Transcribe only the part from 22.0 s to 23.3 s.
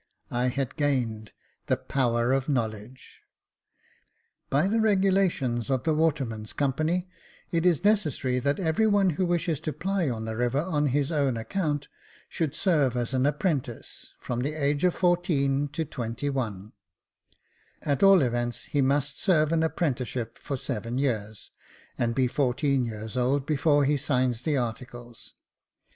be fourteen years